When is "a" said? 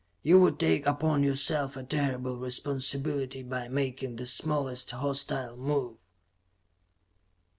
1.77-1.83